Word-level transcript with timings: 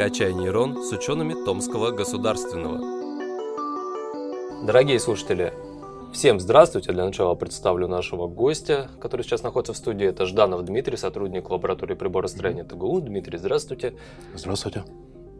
«Качай 0.00 0.32
нейрон» 0.32 0.82
с 0.82 0.90
учеными 0.92 1.34
Томского 1.44 1.90
государственного. 1.90 2.80
Дорогие 4.64 4.98
слушатели, 4.98 5.52
всем 6.10 6.40
здравствуйте. 6.40 6.92
Для 6.92 7.04
начала 7.04 7.34
представлю 7.34 7.86
нашего 7.86 8.26
гостя, 8.26 8.88
который 8.98 9.20
сейчас 9.24 9.42
находится 9.42 9.74
в 9.74 9.76
студии. 9.76 10.06
Это 10.06 10.24
Жданов 10.24 10.64
Дмитрий, 10.64 10.96
сотрудник 10.96 11.50
лаборатории 11.50 11.92
приборостроения 11.92 12.64
ТГУ. 12.64 13.02
Дмитрий, 13.02 13.36
здравствуйте. 13.36 13.92
Здравствуйте. 14.34 14.84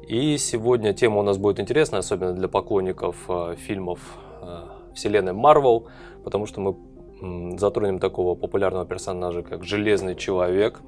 И 0.07 0.37
сегодня 0.37 0.93
тема 0.93 1.21
у 1.21 1.23
нас 1.23 1.39
будет 1.39 1.59
интересная, 1.59 2.01
особенно 2.01 2.35
для 2.35 2.49
поклонников 2.49 3.17
э, 3.31 3.55
фильмов 3.57 4.19
э, 4.43 4.65
вселенной 4.95 5.33
Марвел, 5.33 5.89
потому 6.23 6.45
что 6.45 6.61
мы 6.61 6.77
затронем 7.59 7.99
такого 7.99 8.35
популярного 8.35 8.85
персонажа, 8.85 9.43
как 9.43 9.65
Железный 9.65 10.17
Человек, 10.17 10.83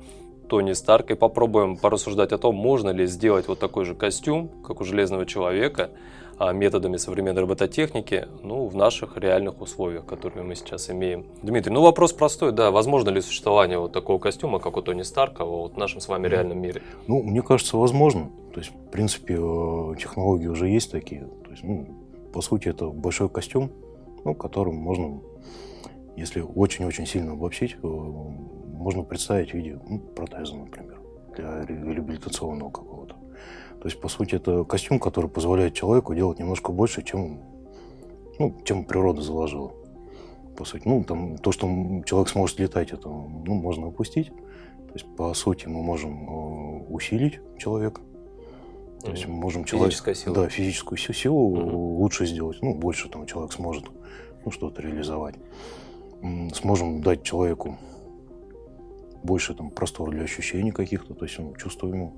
Тони 0.48 0.72
Старк, 0.72 1.10
и 1.10 1.14
попробуем 1.14 1.76
порассуждать 1.76 2.32
о 2.32 2.38
том, 2.38 2.54
можно 2.54 2.90
ли 2.90 3.06
сделать 3.06 3.48
вот 3.48 3.58
такой 3.58 3.84
же 3.84 3.94
костюм, 3.94 4.48
как 4.62 4.80
у 4.80 4.84
Железного 4.84 5.26
Человека, 5.26 5.90
а, 6.38 6.52
методами 6.52 6.96
современной 6.96 7.42
робототехники, 7.42 8.26
ну, 8.42 8.66
в 8.66 8.74
наших 8.74 9.16
реальных 9.16 9.60
условиях, 9.60 10.06
которые 10.06 10.44
мы 10.44 10.54
сейчас 10.56 10.90
имеем. 10.90 11.26
Дмитрий, 11.42 11.72
ну 11.72 11.82
вопрос 11.82 12.12
простой, 12.12 12.52
да, 12.52 12.70
возможно 12.70 13.10
ли 13.10 13.20
существование 13.20 13.78
вот 13.78 13.92
такого 13.92 14.18
костюма, 14.18 14.58
как 14.58 14.76
у 14.76 14.82
Тони 14.82 15.02
Старка, 15.02 15.44
вот 15.44 15.74
в 15.74 15.76
нашем 15.76 16.00
с 16.00 16.08
вами 16.08 16.26
реальном 16.26 16.60
мире? 16.60 16.82
Ну, 17.06 17.22
мне 17.22 17.42
кажется, 17.42 17.76
возможно. 17.76 18.30
То 18.52 18.60
есть, 18.60 18.72
в 18.72 18.90
принципе, 18.90 19.34
э, 19.34 19.94
технологии 20.00 20.48
уже 20.48 20.68
есть 20.68 20.90
такие. 20.90 21.28
То 21.44 21.50
есть, 21.50 21.62
ну, 21.62 21.86
по 22.32 22.40
сути, 22.40 22.68
это 22.68 22.88
большой 22.88 23.28
костюм, 23.28 23.70
ну, 24.24 24.34
которым 24.34 24.74
можно, 24.74 25.20
если 26.16 26.40
очень-очень 26.40 27.06
сильно 27.06 27.32
обобщить, 27.32 27.76
э, 27.82 27.86
можно 28.82 29.02
представить 29.04 29.50
в 29.50 29.54
виде 29.54 29.78
ну, 29.88 29.98
протеза, 29.98 30.56
например, 30.56 31.00
для 31.36 31.64
реабилитационного 31.64 32.70
какого-то. 32.70 33.14
То 33.80 33.88
есть, 33.88 34.00
по 34.00 34.08
сути, 34.08 34.36
это 34.36 34.64
костюм, 34.64 34.98
который 34.98 35.30
позволяет 35.30 35.74
человеку 35.74 36.14
делать 36.14 36.38
немножко 36.38 36.72
больше, 36.72 37.02
чем, 37.02 37.40
ну, 38.38 38.54
чем 38.64 38.84
природа 38.84 39.22
заложила. 39.22 39.72
По 40.56 40.64
сути, 40.64 40.82
ну, 40.86 41.02
там, 41.02 41.38
то, 41.38 41.50
что 41.52 41.66
человек 42.04 42.28
сможет 42.28 42.58
летать, 42.60 42.92
это 42.92 43.08
ну, 43.08 43.54
можно 43.54 43.88
опустить. 43.88 44.28
То 44.28 44.92
есть, 44.94 45.06
по 45.16 45.32
сути, 45.34 45.66
мы 45.66 45.82
можем 45.82 46.28
э, 46.28 46.86
усилить 46.90 47.40
человека. 47.58 48.02
То 49.02 49.10
есть 49.10 49.26
мы 49.26 49.34
можем 49.34 49.64
человек, 49.64 49.94
сила. 49.94 50.34
Да, 50.34 50.48
физическую 50.48 50.98
силу 50.98 51.56
mm 51.56 51.92
лучше 52.02 52.26
сделать. 52.26 52.58
Ну, 52.62 52.74
больше 52.74 53.08
там 53.08 53.26
человек 53.26 53.52
сможет 53.52 53.86
ну, 54.44 54.50
что-то 54.50 54.82
реализовать. 54.82 55.34
Сможем 56.54 57.00
дать 57.00 57.22
человеку 57.24 57.78
больше 59.22 59.54
там 59.54 59.70
простора 59.70 60.10
для 60.10 60.24
ощущений 60.24 60.70
каких-то, 60.70 61.14
то 61.14 61.24
есть 61.24 61.38
ну, 61.38 61.54
чувство 61.56 61.88
ему 61.88 62.14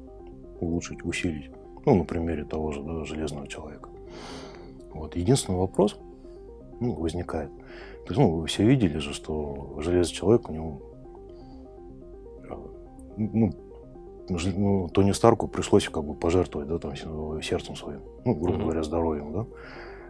улучшить, 0.61 1.05
усилить. 1.05 1.51
Ну, 1.85 1.97
на 1.97 2.05
примере 2.05 2.45
того 2.45 2.73
же 2.73 2.83
да, 2.83 3.05
железного 3.05 3.47
человека. 3.47 3.91
Вот. 4.93 5.17
Единственный 5.17 5.59
вопрос 5.59 5.99
ну, 6.81 6.95
возникает. 6.95 7.51
То 8.07 8.11
есть, 8.11 8.19
ну, 8.19 8.31
вы 8.31 8.47
все 8.47 8.65
видели 8.65 8.99
же, 8.99 9.13
что 9.13 9.77
железный 9.79 10.15
человек, 10.15 10.49
у 10.49 10.53
него 10.53 10.83
э, 12.49 12.55
ну, 13.17 13.53
ну, 14.29 14.89
Тони 14.89 15.13
Старку 15.13 15.49
пришлось 15.49 15.89
как 15.89 16.05
бы 16.05 16.15
пожертвовать 16.15 16.69
да, 16.69 16.79
там, 16.79 16.95
сердцем 17.43 17.77
своим, 17.77 18.01
ну, 18.25 18.35
грубо 18.35 18.59
mm-hmm. 18.59 18.63
говоря, 18.63 18.83
здоровьем, 18.83 19.33
да. 19.33 19.47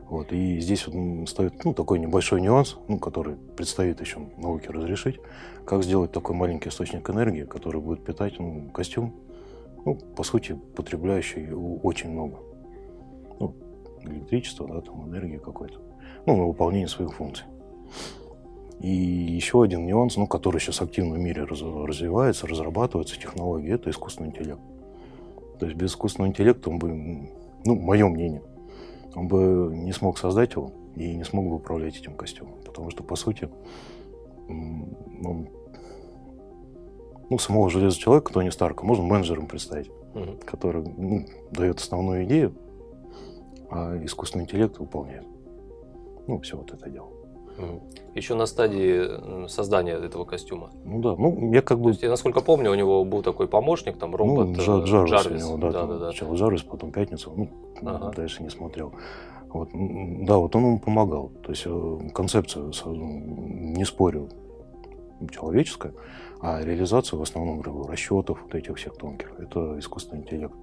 Вот, 0.08 0.33
и 0.33 0.60
здесь 0.60 0.86
вот 0.86 1.28
стоит 1.28 1.64
ну, 1.64 1.72
такой 1.72 1.98
небольшой 1.98 2.41
нюанс, 2.41 2.77
ну, 2.88 2.98
который 2.98 3.36
предстоит 3.56 4.00
еще 4.00 4.20
науке 4.36 4.70
разрешить, 4.70 5.19
как 5.64 5.83
сделать 5.83 6.12
такой 6.12 6.36
маленький 6.36 6.69
источник 6.69 7.08
энергии, 7.08 7.44
который 7.44 7.80
будет 7.80 8.05
питать 8.05 8.38
ну, 8.38 8.70
костюм 8.70 9.14
ну, 9.84 9.97
по 9.97 10.22
сути, 10.22 10.58
потребляющий 10.75 11.52
очень 11.52 12.10
много. 12.10 12.38
Ну, 13.38 13.55
электричество, 14.05 14.66
да, 14.66 14.80
там, 14.80 15.08
энергии 15.08 15.38
какой-то. 15.38 15.80
Ну, 16.26 16.36
на 16.36 16.44
выполнение 16.47 16.88
своих 16.88 17.12
функций. 17.15 17.44
И 18.81 18.88
еще 18.88 19.62
один 19.62 19.86
нюанс, 19.86 20.16
ну, 20.16 20.26
который 20.26 20.60
сейчас 20.60 20.81
активно 20.81 21.15
в 21.15 21.19
мире 21.19 21.44
раз, 21.44 21.60
развивается, 21.62 22.47
разрабатывается 22.47 23.19
технологии, 23.19 23.72
это 23.72 23.91
искусственный 23.91 24.31
интеллект. 24.31 24.60
То 25.59 25.66
есть 25.66 25.78
без 25.78 25.91
искусственного 25.91 26.31
интеллекта 26.31 26.71
бы, 26.71 27.28
ну, 27.65 27.75
мое 27.76 28.09
мнение, 28.09 28.42
он 29.14 29.28
бы 29.28 29.70
не 29.75 29.92
смог 29.92 30.19
создать 30.19 30.54
его 30.54 30.72
и 30.97 31.14
не 31.14 31.25
смог 31.25 31.47
бы 31.47 31.56
управлять 31.56 31.97
этим 31.97 32.14
костюмом. 32.14 32.54
Потому 32.64 32.91
что, 32.91 33.02
по 33.02 33.16
сути, 33.16 33.48
он 34.48 35.48
ну, 37.30 37.38
самого 37.38 37.70
железного 37.70 38.00
человека, 38.00 38.32
Тони 38.32 38.50
Старка, 38.50 38.84
можно 38.84 39.04
менеджером 39.04 39.47
представить, 39.47 39.91
угу. 40.14 40.36
который 40.44 40.84
ну, 40.97 41.26
дает 41.50 41.78
основную 41.78 42.24
идею, 42.24 42.54
а 43.70 43.98
искусственный 44.04 44.44
интеллект 44.44 44.78
выполняет. 44.78 45.26
Ну, 46.26 46.41
все 46.41 46.56
вот 46.56 46.72
это 46.72 46.88
дело. 46.91 47.08
Еще 48.15 48.34
на 48.34 48.47
стадии 48.47 49.48
создания 49.48 49.94
этого 49.94 50.25
костюма. 50.25 50.70
Ну 50.84 51.00
да, 51.00 51.16
ну 51.16 51.53
я 51.53 51.62
как 51.62 51.78
бы... 51.78 51.84
То 51.84 51.91
есть, 51.91 52.03
я, 52.03 52.10
насколько 52.10 52.41
помню, 52.41 52.70
у 52.70 52.75
него 52.75 53.04
был 53.04 53.22
такой 53.22 53.48
помощник, 53.48 53.97
там 53.98 54.15
робот 54.15 54.48
ну, 54.48 54.54
Джар, 54.54 54.84
Джарвис, 54.84 55.10
Джарвис. 55.10 55.44
У 55.44 55.47
него, 55.47 55.56
да, 55.59 55.70
да, 55.70 55.87
да, 55.87 55.98
да. 55.98 56.10
Сначала 56.10 56.34
Джарвис, 56.37 56.62
потом 56.62 56.92
Пятница, 56.92 57.31
ну, 57.34 57.48
ага. 57.82 58.12
дальше 58.15 58.42
не 58.42 58.50
смотрел. 58.50 58.92
Вот, 59.48 59.69
да, 59.72 60.37
вот 60.37 60.54
он 60.56 60.62
ему 60.62 60.78
помогал. 60.78 61.31
То 61.42 61.50
есть 61.50 61.62
э, 61.66 61.98
концепция, 62.12 62.72
не 62.87 63.84
спорю, 63.84 64.28
человеческая, 65.31 65.94
а 66.41 66.62
реализация 66.62 67.16
в 67.16 67.22
основном 67.22 67.62
расчетов 67.88 68.42
вот 68.42 68.54
этих 68.54 68.76
всех 68.76 68.97
тонких– 68.97 69.32
это 69.38 69.78
искусственный 69.78 70.22
интеллект. 70.22 70.54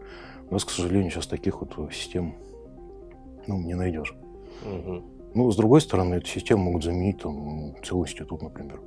У 0.50 0.54
нас, 0.54 0.66
к 0.66 0.70
сожалению, 0.70 1.10
сейчас 1.12 1.28
таких 1.28 1.62
вот 1.62 1.94
систем 1.94 2.36
ну, 3.48 3.60
не 3.60 3.76
найдешь. 3.76 4.14
Угу. 4.64 5.04
Ну, 5.34 5.50
с 5.50 5.56
другой 5.56 5.82
стороны, 5.82 6.16
эту 6.16 6.28
систему 6.28 6.64
могут 6.64 6.84
заменить 6.84 7.22
там, 7.22 7.74
целый 7.84 8.04
институт, 8.04 8.42
например. 8.42 8.82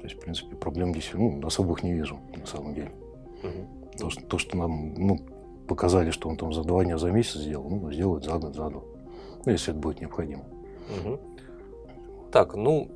То 0.00 0.04
есть, 0.04 0.16
в 0.16 0.20
принципе, 0.20 0.56
проблем 0.56 0.92
здесь 0.92 1.10
ну, 1.12 1.40
особых 1.44 1.82
не 1.82 1.92
вижу, 1.92 2.18
на 2.36 2.46
самом 2.46 2.74
деле. 2.74 2.90
Угу. 3.42 3.98
То, 3.98 4.10
что, 4.10 4.22
то, 4.22 4.38
что 4.38 4.56
нам 4.56 4.94
ну, 4.94 5.20
показали, 5.68 6.10
что 6.10 6.28
он 6.28 6.36
там 6.36 6.52
за 6.52 6.64
два 6.64 6.84
дня, 6.84 6.98
за 6.98 7.10
месяц 7.10 7.40
сделал, 7.40 7.68
ну, 7.68 7.92
сделают 7.92 8.24
за 8.24 8.38
год, 8.38 8.54
за 8.54 8.70
два. 8.70 8.82
Ну, 9.44 9.52
если 9.52 9.72
это 9.72 9.80
будет 9.80 10.00
необходимо. 10.00 10.42
Угу. 11.04 11.20
Так, 12.32 12.54
ну, 12.54 12.90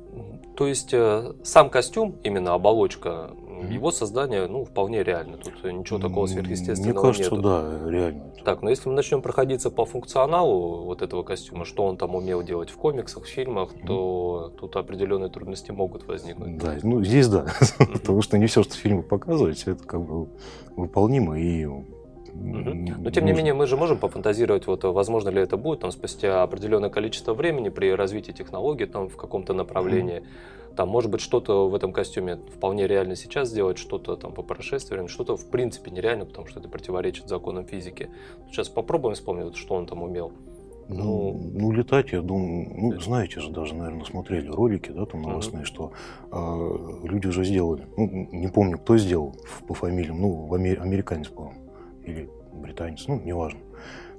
то 0.55 0.67
есть 0.67 0.93
э, 0.93 1.33
сам 1.43 1.69
костюм, 1.69 2.15
именно 2.23 2.53
оболочка, 2.53 3.31
его 3.69 3.91
создание, 3.91 4.47
ну, 4.47 4.65
вполне 4.65 5.03
реально. 5.03 5.37
Тут 5.37 5.63
ничего 5.63 5.99
такого 5.99 6.27
сверхъестественного 6.27 6.93
Мне 6.93 7.01
кажется, 7.01 7.35
нету. 7.35 7.41
да, 7.41 7.89
реально. 7.89 8.23
Так, 8.43 8.61
но 8.61 8.69
если 8.69 8.89
мы 8.89 8.95
начнем 8.95 9.21
проходиться 9.21 9.71
по 9.71 9.85
функционалу 9.85 10.83
вот 10.83 11.01
этого 11.01 11.23
костюма, 11.23 11.65
что 11.65 11.85
он 11.85 11.97
там 11.97 12.15
умел 12.15 12.43
делать 12.43 12.69
в 12.69 12.77
комиксах, 12.77 13.23
в 13.23 13.27
фильмах, 13.27 13.71
то 13.85 14.53
тут 14.59 14.75
определенные 14.75 15.29
трудности 15.29 15.71
могут 15.71 16.07
возникнуть. 16.07 16.57
Да, 16.57 16.75
ну, 16.83 17.03
здесь 17.03 17.27
да. 17.27 17.45
Потому 17.77 18.21
что 18.21 18.37
не 18.37 18.47
все, 18.47 18.63
что 18.63 18.75
фильмы 18.75 19.03
показывают, 19.03 19.61
это 19.65 19.83
как 19.83 20.01
бы 20.01 20.27
выполнимо 20.75 21.39
и 21.39 21.67
но 22.35 23.09
тем 23.11 23.25
не 23.25 23.33
менее 23.33 23.53
мы 23.53 23.65
же 23.65 23.77
можем 23.77 23.97
пофантазировать, 23.97 24.67
вот 24.67 24.83
возможно 24.83 25.29
ли 25.29 25.41
это 25.41 25.57
будет 25.57 25.79
там 25.79 25.91
спустя 25.91 26.43
определенное 26.43 26.89
количество 26.89 27.33
времени 27.33 27.69
при 27.69 27.93
развитии 27.93 28.31
технологий 28.31 28.85
там 28.85 29.09
в 29.09 29.15
каком-то 29.15 29.53
направлении. 29.53 30.23
Там 30.75 30.89
может 30.89 31.09
быть 31.09 31.21
что-то 31.21 31.69
в 31.69 31.75
этом 31.75 31.93
костюме 31.93 32.37
вполне 32.53 32.85
реально 32.85 33.15
сейчас 33.15 33.49
сделать, 33.49 33.77
что-то 33.77 34.17
там 34.17 34.33
по 34.33 34.41
прошествиям, 34.41 35.07
что-то 35.07 35.37
в 35.37 35.49
принципе 35.49 35.89
нереально, 35.89 36.25
потому 36.25 36.47
что 36.47 36.59
это 36.59 36.67
противоречит 36.67 37.29
законам 37.29 37.65
физики. 37.65 38.09
Сейчас 38.51 38.67
попробуем 38.67 39.15
вспомнить, 39.15 39.55
что 39.55 39.75
он 39.75 39.85
там 39.85 40.03
умел. 40.03 40.33
Ну, 40.87 40.97
ну, 40.97 41.51
ну, 41.53 41.71
летать, 41.71 42.11
я 42.11 42.21
думаю, 42.21 42.67
ну, 42.75 42.99
знаете 42.99 43.39
же, 43.39 43.49
даже, 43.49 43.73
наверное, 43.73 44.03
смотрели 44.03 44.49
ролики, 44.49 44.91
да, 44.91 45.05
там 45.05 45.23
новостные, 45.23 45.63
uh-huh. 45.63 45.65
что 45.65 45.91
э, 46.31 47.07
люди 47.07 47.25
уже 47.25 47.43
сделали. 47.43 47.87
Ну, 47.97 48.27
не 48.31 48.49
помню, 48.49 48.77
кто 48.77 48.95
сделал 48.97 49.33
по 49.67 49.73
фамилиям, 49.73 50.21
ну, 50.21 50.53
амер, 50.53 50.83
американец, 50.83 51.29
по-моему 51.29 51.64
или 52.05 52.29
британец, 52.53 53.07
ну, 53.07 53.19
неважно. 53.19 53.59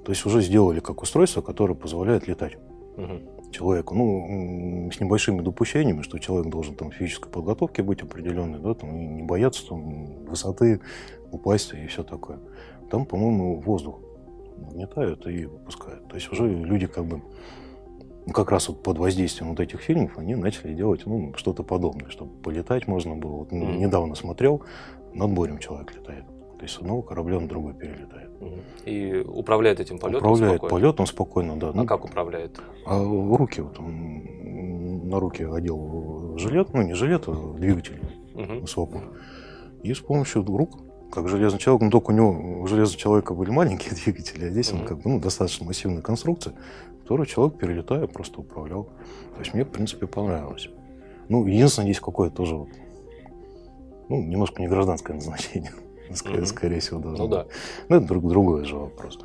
То 0.03 0.11
есть 0.11 0.25
уже 0.25 0.41
сделали 0.41 0.79
как 0.79 1.01
устройство, 1.01 1.41
которое 1.41 1.73
позволяет 1.73 2.27
летать 2.27 2.57
угу. 2.95 3.51
человеку. 3.51 3.93
Ну, 3.95 4.89
с 4.91 4.99
небольшими 4.99 5.41
допущениями, 5.41 6.01
что 6.01 6.19
человек 6.19 6.51
должен 6.51 6.75
там 6.75 6.91
физической 6.91 7.29
подготовке 7.29 7.83
быть 7.83 8.01
определенной, 8.01 8.59
да, 8.59 8.73
там, 8.73 8.95
и 8.95 9.05
не 9.05 9.23
бояться 9.23 9.67
там 9.67 10.25
высоты, 10.25 10.81
упасть 11.31 11.73
и 11.73 11.87
все 11.87 12.03
такое. 12.03 12.39
Там, 12.89 13.05
по-моему, 13.05 13.59
воздух 13.59 13.99
нагнетают 14.57 15.27
и 15.27 15.45
выпускают. 15.45 16.07
То 16.07 16.15
есть 16.15 16.31
уже 16.31 16.47
люди 16.47 16.87
как 16.87 17.05
бы 17.05 17.21
ну, 18.25 18.33
как 18.33 18.51
раз 18.51 18.67
вот 18.67 18.83
под 18.83 18.97
воздействием 18.97 19.51
вот 19.51 19.59
этих 19.59 19.81
фильмов 19.81 20.17
они 20.17 20.35
начали 20.35 20.73
делать 20.73 21.05
ну, 21.05 21.33
что-то 21.35 21.63
подобное, 21.63 22.09
чтобы 22.09 22.31
полетать 22.41 22.87
можно 22.87 23.15
было. 23.15 23.37
Вот, 23.37 23.51
mm 23.51 23.77
Недавно 23.77 24.15
смотрел, 24.15 24.63
над 25.13 25.29
морем 25.29 25.59
человек 25.59 25.95
летает. 25.95 26.25
То 26.57 26.63
есть 26.63 26.75
с 26.75 26.79
одного 26.79 27.01
корабля 27.01 27.39
на 27.39 27.47
другой 27.47 27.73
перелетает. 27.73 28.31
И 28.85 29.23
управляет 29.27 29.79
этим 29.79 29.99
полетом 29.99 30.31
Управляет 30.31 30.57
спокойно? 30.57 30.75
полетом 30.75 31.05
спокойно, 31.05 31.59
да. 31.59 31.69
А 31.69 31.73
ну, 31.73 31.85
как 31.85 32.05
управляет? 32.05 32.59
А 32.85 32.99
в 32.99 33.35
руки, 33.35 33.61
вот 33.61 33.79
он 33.79 35.07
на 35.07 35.19
руки 35.19 35.43
одел 35.43 36.37
жилет, 36.37 36.73
ну 36.73 36.81
не 36.81 36.93
жилет, 36.93 37.23
а 37.27 37.53
двигатель 37.57 38.01
угу. 38.33 38.65
свопу. 38.67 39.01
И 39.83 39.93
с 39.93 39.99
помощью 39.99 40.43
рук 40.45 40.79
как 41.11 41.29
железный 41.29 41.59
человек, 41.59 41.83
но 41.83 41.89
только 41.89 42.11
у 42.11 42.13
него 42.13 42.61
у 42.61 42.67
железного 42.67 42.99
человека 42.99 43.33
были 43.33 43.49
маленькие 43.49 43.93
двигатели, 44.03 44.45
а 44.45 44.49
здесь 44.49 44.71
mm-hmm. 44.71 44.81
он 44.81 44.85
как 44.85 44.97
бы 44.97 45.09
ну, 45.09 45.19
достаточно 45.19 45.65
массивная 45.65 46.01
конструкция, 46.01 46.53
которую 47.01 47.25
человек, 47.25 47.57
перелетая, 47.57 48.07
просто 48.07 48.41
управлял. 48.41 48.89
То 49.33 49.39
есть 49.39 49.53
мне, 49.53 49.63
в 49.63 49.69
принципе, 49.69 50.07
понравилось. 50.07 50.69
Ну, 51.29 51.45
единственное, 51.45 51.87
здесь 51.87 52.01
какое-то 52.01 52.35
тоже 52.37 52.55
вот, 52.55 52.69
ну, 54.09 54.21
немножко 54.21 54.61
не 54.61 54.67
гражданское 54.67 55.13
назначение. 55.13 55.71
Скорее, 56.13 56.39
mm-hmm. 56.39 56.45
скорее 56.45 56.79
всего, 56.79 56.99
должно 56.99 57.23
ну, 57.23 57.29
быть. 57.29 57.37
да. 57.37 57.53
Ну, 57.89 57.95
это 57.97 58.07
друг, 58.07 58.27
другой 58.27 58.65
же 58.65 58.75
вопрос. 58.75 59.19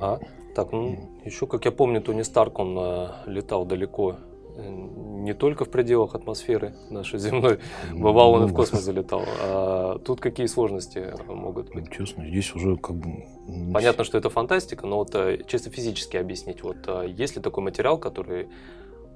Ага. 0.00 0.20
Так, 0.54 0.72
ну, 0.72 0.88
mm. 0.90 0.98
еще, 1.24 1.46
как 1.46 1.64
я 1.64 1.72
помню, 1.72 2.00
Тони 2.00 2.22
Старк, 2.22 2.58
он 2.58 2.76
э, 2.78 3.08
летал 3.26 3.64
далеко 3.64 4.16
не 4.58 5.34
только 5.34 5.64
в 5.64 5.70
пределах 5.70 6.14
атмосферы 6.14 6.74
нашей 6.90 7.18
земной, 7.18 7.60
бывал 7.92 8.32
он 8.32 8.44
и 8.44 8.46
в 8.46 8.50
ну, 8.50 8.56
космос 8.56 8.82
залетал. 8.84 9.22
А 9.40 9.98
тут 9.98 10.20
какие 10.20 10.46
сложности 10.46 11.14
могут 11.28 11.72
быть? 11.72 11.90
Честно, 11.92 12.26
здесь 12.26 12.54
уже 12.54 12.76
как 12.76 12.96
бы... 12.96 13.24
Понятно, 13.72 14.04
что 14.04 14.18
это 14.18 14.30
фантастика, 14.30 14.86
но 14.86 14.98
вот 14.98 15.14
э, 15.14 15.44
чисто 15.46 15.70
физически 15.70 16.16
объяснить, 16.16 16.62
вот 16.62 16.78
э, 16.86 17.06
есть 17.08 17.36
ли 17.36 17.42
такой 17.42 17.62
материал, 17.62 17.98
который 17.98 18.48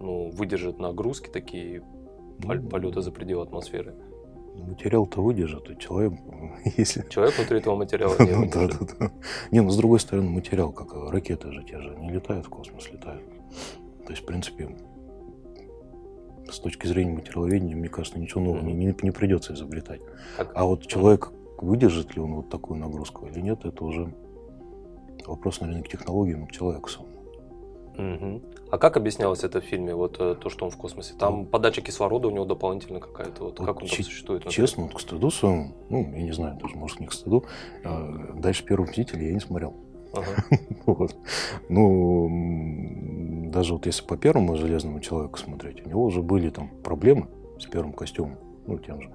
ну, 0.01 0.31
выдержит 0.31 0.79
нагрузки 0.79 1.29
такие, 1.29 1.83
ну, 2.39 2.63
полеты 2.69 3.01
за 3.01 3.11
пределы 3.11 3.43
атмосферы? 3.43 3.95
Материал-то 4.55 5.23
выдержит, 5.23 5.69
а 5.71 5.75
человек, 5.77 6.13
если... 6.77 7.05
Человек 7.09 7.37
внутри 7.37 7.59
этого 7.59 7.77
материала 7.77 8.17
не 8.19 8.33
выдержит. 8.35 8.79
да, 8.79 8.87
да, 8.87 8.95
да. 8.99 9.13
Не, 9.51 9.61
ну 9.61 9.71
с 9.71 9.77
другой 9.77 10.01
стороны, 10.01 10.29
материал, 10.29 10.73
как 10.73 10.95
ракеты 11.11 11.53
же 11.53 11.63
те 11.63 11.81
же, 11.81 11.97
не 11.97 12.11
летают 12.11 12.47
в 12.47 12.49
космос, 12.51 12.91
летают. 12.91 13.23
То 14.05 14.11
есть, 14.11 14.23
в 14.23 14.27
принципе, 14.27 14.77
с 16.51 16.59
точки 16.59 16.87
зрения 16.87 17.15
материаловедения, 17.15 17.77
мне 17.77 17.89
кажется, 17.89 18.19
ничего 18.19 18.41
нового 18.43 18.63
mm-hmm. 18.63 18.73
не, 18.73 18.95
не, 19.03 19.11
придется 19.11 19.55
изобретать. 19.55 20.01
Так. 20.37 20.53
А 20.55 20.65
вот 20.65 20.87
человек, 20.87 21.33
выдержит 21.59 22.15
ли 22.15 22.23
он 22.23 22.35
вот 22.35 22.51
такую 22.51 22.79
нагрузку 22.79 23.27
или 23.27 23.41
нет, 23.41 23.65
это 23.65 23.85
уже 23.85 24.13
вопрос, 25.27 25.61
наверное, 25.61 25.83
к 25.83 25.89
технологиям, 25.89 26.47
к 26.47 26.53
человеку 26.53 26.89
самому. 26.89 27.22
Угу. 27.97 28.43
А 28.71 28.79
как 28.79 28.97
объяснялось 28.97 29.45
это 29.45 29.61
в 29.61 29.65
фильме, 29.65 29.95
вот 29.95 30.17
э, 30.19 30.35
то, 30.35 30.49
что 30.49 30.65
он 30.65 30.71
в 30.71 30.77
космосе? 30.77 31.15
Там 31.19 31.41
ну, 31.41 31.45
подача 31.45 31.83
кислорода 31.83 32.29
у 32.29 32.31
него 32.31 32.45
дополнительно 32.45 33.01
какая-то, 33.01 33.45
вот, 33.45 33.59
вот 33.59 33.67
как 33.67 33.83
он 33.83 33.89
там 33.89 33.97
существует? 33.97 34.49
Честно, 34.49 34.85
вот 34.85 34.95
к 34.95 35.01
стыду 35.01 35.31
своему, 35.31 35.75
ну, 35.91 36.11
я 36.15 36.23
не 36.23 36.33
знаю, 36.33 36.57
даже, 36.57 36.77
может, 36.77 37.01
не 37.01 37.07
к 37.07 37.13
стыду, 37.13 37.45
а 37.85 38.33
дальше 38.35 38.65
первого 38.65 38.87
мстителя 38.87 39.27
я 39.27 39.35
не 39.35 39.41
смотрел. 39.41 39.75
Ага. 40.15 40.45
вот. 40.87 41.17
Ну, 41.69 43.51
даже 43.53 43.75
вот 43.75 43.87
если 43.87 44.05
по 44.05 44.17
первому 44.17 44.57
железному 44.57 45.01
человеку 45.01 45.39
смотреть, 45.39 45.85
у 45.85 45.89
него 45.89 46.05
уже 46.05 46.23
были 46.23 46.51
там 46.51 46.71
проблемы 46.83 47.29
с 47.59 47.67
первым 47.67 47.93
костюмом, 47.93 48.39
ну, 48.67 48.79
тем 48.79 49.03
же, 49.03 49.11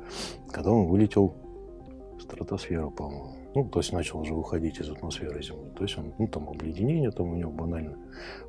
когда 0.51 0.71
он 0.71 0.87
вылетел 0.87 1.33
в 2.17 2.21
стратосферу, 2.21 2.91
по-моему. 2.91 3.33
Ну, 3.57 3.67
то 3.67 3.79
есть 3.79 3.91
начал 3.91 4.19
уже 4.19 4.35
выходить 4.35 4.79
из 4.79 4.87
атмосферы 4.87 5.41
Земли. 5.41 5.71
То 5.75 5.83
есть 5.83 5.97
он, 5.97 6.13
ну, 6.19 6.27
там 6.27 6.47
обледенение 6.47 7.09
там 7.09 7.31
у 7.31 7.35
него 7.35 7.49
банально. 7.49 7.97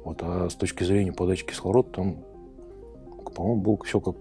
Вот, 0.05 0.19
а 0.21 0.51
с 0.51 0.55
точки 0.55 0.85
зрения 0.85 1.15
подачи 1.15 1.47
кислорода 1.47 1.89
там, 1.89 2.19
по-моему, 3.35 3.63
был 3.63 3.79
все 3.79 4.01
как, 4.01 4.17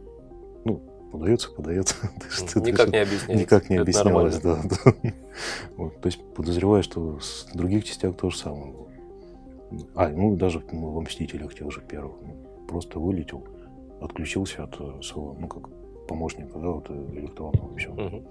ну, 0.64 0.82
подается, 1.12 1.52
подается. 1.52 1.96
Никак 2.56 2.88
не 2.88 3.00
объяснялось. 3.00 3.42
Никак 3.42 3.70
не 3.70 3.76
объяснялось, 3.76 4.40
да. 4.40 4.62
то 5.76 6.06
есть 6.06 6.24
подозреваю, 6.34 6.84
что 6.84 7.20
с 7.20 7.50
других 7.54 7.84
частях 7.84 8.16
то 8.16 8.30
же 8.30 8.38
самое 8.38 8.72
было. 8.72 8.88
А, 9.94 10.08
ну 10.08 10.38
даже 10.38 10.64
ну, 10.72 10.92
во 10.92 11.02
«Мстителях» 11.02 11.54
тех 11.54 11.70
же 11.70 11.82
первых. 11.82 12.16
Ну, 12.22 12.66
просто 12.70 12.98
вылетел, 12.98 13.44
отключился 14.00 14.64
от 14.64 14.80
э, 14.80 15.02
своего, 15.02 15.36
ну 15.38 15.50
как 15.50 15.68
помощника, 16.08 16.58
да, 16.58 16.70
вот 16.70 16.86
э, 16.90 17.06
электронного 17.12 17.76
все. 17.76 18.24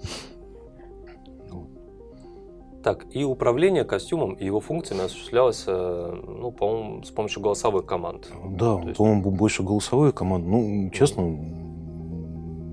Так, 2.87 3.05
и 3.11 3.25
управление 3.25 3.83
костюмом 3.83 4.35
и 4.35 4.45
его 4.45 4.61
функциями 4.61 5.07
осуществлялось, 5.07 5.65
э, 5.67 6.23
ну, 6.25 6.53
по-моему, 6.53 7.03
с 7.03 7.11
помощью 7.11 7.43
голосовых 7.43 7.85
команд. 7.85 8.31
Да, 8.49 8.81
есть... 8.85 8.97
по-моему, 8.97 9.33
больше 9.33 9.65
голосовые 9.65 10.13
команды. 10.13 10.49
Ну, 10.49 10.91
честно, 10.91 11.23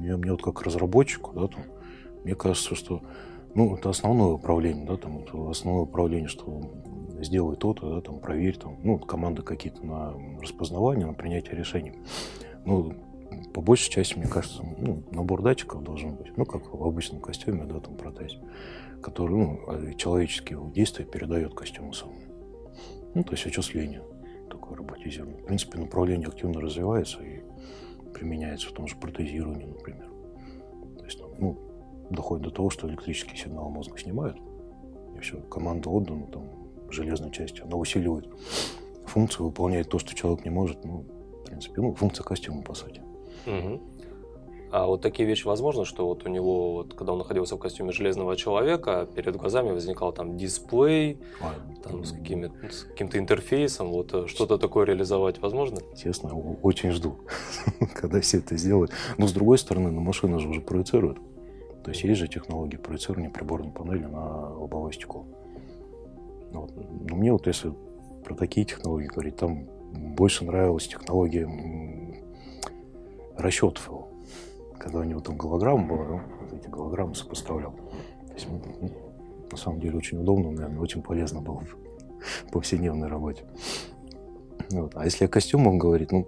я, 0.05 0.15
мне 0.17 0.29
вот 0.33 0.43
как 0.43 0.61
разработчику, 0.61 1.31
да, 1.33 1.47
там, 1.47 1.63
мне 2.23 2.35
кажется, 2.35 2.75
что 2.75 3.01
ну, 3.55 3.75
это 3.75 3.89
основное 3.89 4.33
управление, 4.33 4.85
да, 4.85 4.97
там, 4.97 5.17
это 5.17 5.49
основное 5.49 5.85
управление, 5.85 6.27
что 6.27 6.61
сделай 7.19 7.55
то-то, 7.55 7.95
да, 7.95 8.01
там, 8.01 8.19
проверь, 8.19 8.57
там, 8.59 8.77
ну, 8.83 8.99
команды 8.99 9.41
какие-то 9.41 9.83
на 9.83 10.13
распознавание, 10.39 11.07
на 11.07 11.13
принятие 11.13 11.55
решений. 11.55 11.93
Ну, 12.65 12.93
по 13.53 13.61
большей 13.61 13.91
части, 13.91 14.17
мне 14.17 14.27
кажется, 14.27 14.63
ну, 14.77 15.03
набор 15.11 15.41
датчиков 15.41 15.83
должен 15.83 16.15
быть, 16.15 16.35
ну, 16.37 16.45
как 16.45 16.73
в 16.73 16.83
обычном 16.83 17.21
костюме, 17.21 17.65
да, 17.65 17.79
там, 17.79 17.95
протезе, 17.95 18.39
который, 19.01 19.35
ну, 19.35 19.59
а 19.67 19.93
человеческие 19.93 20.59
действия 20.73 21.05
передает 21.05 21.53
костюму 21.53 21.93
самому. 21.93 22.19
Ну, 23.13 23.23
то 23.23 23.33
есть 23.33 23.45
вычисление 23.45 24.01
такое 24.49 24.77
роботизированное. 24.77 25.39
В 25.39 25.45
принципе, 25.45 25.79
направление 25.79 26.27
активно 26.27 26.61
развивается 26.61 27.21
и 27.21 27.41
применяется 28.13 28.69
в 28.69 28.73
том 28.73 28.87
же 28.87 28.95
протезировании, 28.95 29.65
например. 29.65 30.09
То 30.97 31.05
есть, 31.05 31.19
ну, 31.39 31.57
доходит 32.09 32.45
до 32.45 32.51
того, 32.51 32.69
что 32.69 32.87
электрический 32.87 33.37
сигнал 33.37 33.69
мозга 33.69 33.97
снимают, 33.97 34.37
и 35.15 35.19
все, 35.19 35.37
команда 35.41 35.89
отдана, 35.89 36.27
там, 36.27 36.49
железной 36.89 37.31
части, 37.31 37.61
она 37.61 37.75
усиливает 37.75 38.27
функцию, 39.05 39.47
выполняет 39.47 39.89
то, 39.89 39.99
что 39.99 40.15
человек 40.15 40.45
не 40.45 40.51
может, 40.51 40.83
ну, 40.85 41.05
в 41.41 41.43
принципе, 41.45 41.81
ну, 41.81 41.93
функция 41.93 42.23
костюма, 42.23 42.61
по 42.61 42.73
сути. 42.73 43.01
Угу. 43.45 43.81
А 44.73 44.87
вот 44.87 45.01
такие 45.01 45.29
вещи 45.29 45.45
возможно, 45.45 45.85
что 45.85 46.07
вот 46.07 46.25
у 46.25 46.29
него, 46.29 46.73
вот, 46.73 46.95
когда 46.95 47.13
он 47.13 47.19
находился 47.19 47.55
в 47.55 47.59
костюме 47.59 47.91
железного 47.91 48.35
человека, 48.35 49.07
перед 49.13 49.35
глазами 49.35 49.69
возникал 49.69 50.11
там 50.11 50.35
дисплей, 50.35 51.19
а, 51.41 51.53
там, 51.83 52.03
с, 52.03 52.11
какими, 52.11 52.51
с 52.71 52.85
каким-то 52.85 53.19
интерфейсом, 53.19 53.91
вот 53.91 54.11
э, 54.15 54.25
что-то 54.25 54.57
такое 54.57 54.87
реализовать 54.87 55.39
возможно? 55.39 55.77
Честно, 55.95 56.33
очень 56.63 56.89
жду, 56.89 57.19
когда 57.93 58.19
все 58.19 58.39
это 58.39 58.57
сделают. 58.57 58.91
Но 59.19 59.27
с 59.27 59.31
другой 59.31 59.59
стороны, 59.59 59.91
на 59.91 60.01
машины 60.01 60.39
же 60.39 60.49
уже 60.49 60.61
проецируют. 60.61 61.19
То 61.83 61.91
есть 61.91 62.03
есть 62.03 62.19
же 62.19 62.27
технологии 62.27 62.77
проецирования 62.77 63.29
приборной 63.29 63.71
панели 63.71 64.05
на 64.05 64.55
лобовое 64.55 64.91
стекло. 64.91 65.23
Вот. 66.51 66.71
Но 66.75 67.15
мне 67.15 67.31
вот 67.31 67.45
если 67.45 67.73
про 68.25 68.33
такие 68.33 68.65
технологии 68.65 69.05
говорить, 69.05 69.35
там 69.35 69.67
больше 70.15 70.45
нравилась 70.45 70.87
технология 70.87 71.45
расчетов 73.37 73.87
его. 73.87 74.07
Когда 74.79 74.99
у 74.99 75.03
него 75.03 75.19
там 75.21 75.37
голограмма 75.37 75.87
была, 75.87 76.05
он 76.15 76.21
вот 76.41 76.53
эти 76.53 76.67
голограммы 76.67 77.15
сопоставлял. 77.15 77.71
То 78.27 78.33
есть, 78.33 78.47
ну, 78.49 78.91
на 79.51 79.57
самом 79.57 79.79
деле 79.79 79.97
очень 79.97 80.19
удобно, 80.19 80.51
наверное, 80.51 80.79
очень 80.79 81.01
полезно 81.01 81.41
было 81.41 81.61
в 81.61 82.51
повседневной 82.51 83.07
работе. 83.07 83.45
Вот. 84.71 84.93
А 84.95 85.05
если 85.05 85.25
о 85.25 85.27
костюмах 85.27 85.75
говорить, 85.75 86.11
ну, 86.11 86.27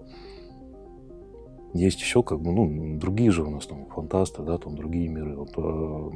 есть 1.74 2.00
еще 2.00 2.24
как 2.24 2.40
бы, 2.40 2.52
ну, 2.52 2.98
другие 2.98 3.32
же 3.32 3.44
у 3.44 3.50
нас 3.50 3.66
там 3.66 3.86
фантасты, 3.88 4.44
да, 4.44 4.58
там 4.58 4.76
другие 4.76 5.10
миры. 5.10 5.36
Вот, 5.36 5.54
э, 5.58 6.12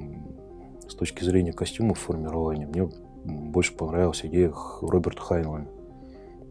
с 0.87 0.95
точки 0.95 1.23
зрения 1.23 1.51
костюмов 1.51 1.99
формирования, 1.99 2.67
мне 2.67 2.89
больше 3.25 3.75
понравилась 3.75 4.21
идея 4.23 4.53
Роберта 4.81 5.21
Хайнлайна. 5.21 5.67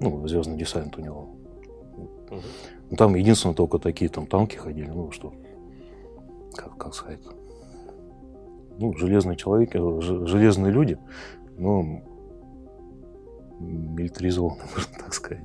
Ну, 0.01 0.27
звездный 0.29 0.57
десант 0.57 0.97
у 0.99 1.01
него. 1.01 1.29
Угу. 2.31 2.41
Ну, 2.91 2.97
там 2.97 3.15
единственное 3.15 3.55
только 3.55 3.79
такие 3.79 4.09
там 4.09 4.27
танки 4.27 4.57
ходили, 4.57 4.89
ну 4.89 5.11
что, 5.11 5.33
как, 6.55 6.77
как 6.77 6.95
сказать, 6.95 7.21
ну, 8.79 8.97
железные 8.97 9.37
человеки, 9.37 9.77
железные 10.27 10.73
люди, 10.73 10.99
но 11.57 12.03
милитаризованные, 13.61 14.65
можно 14.75 14.99
так 14.99 15.15
сказать. 15.15 15.43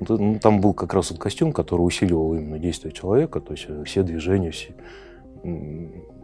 Угу. 0.00 0.16
Ну, 0.18 0.38
там 0.38 0.60
был 0.60 0.74
как 0.74 0.92
раз 0.94 1.10
вот 1.10 1.20
костюм, 1.20 1.52
который 1.52 1.82
усиливал 1.82 2.34
именно 2.34 2.58
действие 2.58 2.92
человека, 2.92 3.40
то 3.40 3.52
есть 3.52 3.66
э, 3.68 3.84
все 3.84 4.02
движения, 4.02 4.50
все 4.50 4.74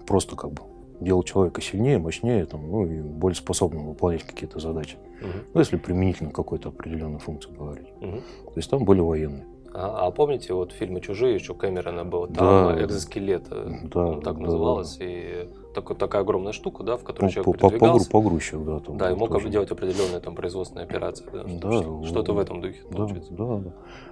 просто 0.06 0.37
как 0.37 0.52
бы 0.52 0.62
делал 1.00 1.22
человека 1.22 1.60
сильнее, 1.60 1.98
мощнее, 1.98 2.44
там, 2.46 2.68
ну 2.68 2.87
и 2.87 3.00
более 3.00 3.37
способным 3.37 3.87
выполнять 3.87 4.25
какие-то 4.25 4.58
задачи. 4.58 4.96
Угу. 5.20 5.28
Ну, 5.54 5.60
если 5.60 5.76
применительно 5.76 6.30
какой-то 6.30 6.70
определенной 6.70 7.18
функции 7.18 7.50
говорить. 7.52 7.88
Угу. 8.00 8.16
То 8.16 8.52
есть 8.56 8.70
там 8.70 8.84
более 8.84 9.04
военный. 9.04 9.44
А, 9.75 10.06
а 10.06 10.10
помните, 10.10 10.54
вот 10.54 10.72
в 10.72 10.75
фильме 10.75 11.00
«Чужие» 11.00 11.34
еще 11.34 11.54
Кэмерона 11.54 12.04
был, 12.04 12.26
там 12.26 12.76
да, 12.76 12.84
экзоскелет, 12.84 13.46
э, 13.50 13.70
да, 13.84 14.14
так 14.20 14.37
да, 14.37 14.42
называлось, 14.42 14.96
да. 14.96 15.04
и 15.04 15.48
такой, 15.75 15.96
такая 15.96 16.22
огромная 16.22 16.52
штука, 16.52 16.82
да, 16.82 16.96
в 16.96 17.04
которой 17.04 17.26
ну, 17.26 17.30
человек 17.30 17.60
по, 17.60 17.68
передвигался. 17.68 18.10
Погрузчик, 18.10 18.64
да. 18.64 18.80
Там 18.80 18.96
да, 18.96 19.10
и 19.10 19.14
мог 19.14 19.30
тоже. 19.30 19.50
делать 19.50 19.70
определенные 19.70 20.20
там 20.20 20.34
производственные 20.34 20.84
операции, 20.84 21.26
да, 21.32 21.44
да 21.44 22.06
что-то 22.06 22.32
в 22.32 22.38
этом 22.38 22.60
духе 22.60 22.80
да, 22.90 22.96
получается. 22.96 23.32
Да, 23.34 23.58
да. 23.58 23.70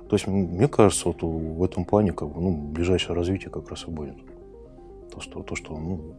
То 0.08 0.16
есть, 0.16 0.26
мне 0.26 0.68
кажется, 0.68 1.08
вот 1.08 1.22
в 1.22 1.64
этом 1.64 1.84
плане 1.84 2.12
как 2.12 2.28
бы, 2.28 2.40
ну, 2.40 2.52
ближайшее 2.52 3.16
развитие 3.16 3.50
как 3.50 3.68
раз 3.70 3.84
и 3.88 3.90
будет. 3.90 4.16
То, 5.12 5.20
что, 5.20 5.42
то, 5.42 5.54
что 5.54 5.76
ну, 5.76 6.14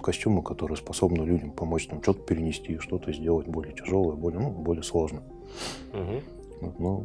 костюмы, 0.00 0.42
которые 0.42 0.76
способны 0.76 1.24
людям 1.24 1.50
помочь 1.50 1.88
там 1.88 2.00
что-то 2.00 2.20
перенести, 2.20 2.78
что-то 2.78 3.12
сделать 3.12 3.48
более 3.48 3.74
тяжелое, 3.74 4.14
более, 4.14 4.38
ну, 4.38 4.50
более 4.50 4.84
сложное. 4.84 5.24
Угу. 5.92 6.72
Но 6.78 7.02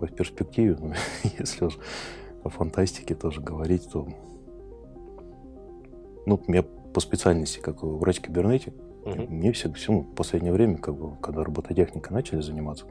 в 0.00 0.12
перспективе, 0.12 0.76
ну, 0.78 0.92
если 1.38 1.64
уж 1.64 1.78
о 2.44 2.48
фантастике 2.48 3.14
тоже 3.14 3.40
говорить, 3.40 3.88
то 3.90 4.08
ну, 6.26 6.40
я 6.48 6.62
по 6.62 7.00
специальности, 7.00 7.60
как 7.60 7.82
врач 7.82 8.20
кибернетик, 8.20 8.74
Угу. 9.06 9.26
Мне 9.28 9.52
всегда, 9.52 9.78
ну, 9.88 10.00
в 10.00 10.14
последнее 10.14 10.52
время, 10.52 10.78
как 10.78 10.96
бы, 10.96 11.16
когда 11.20 11.44
робототехникой 11.44 12.12
начали 12.12 12.40
заниматься, 12.40 12.86